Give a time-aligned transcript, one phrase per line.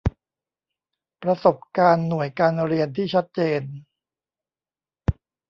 [1.21, 3.61] ประสบการณ์หน่วยการเรียนที่ชัดเจน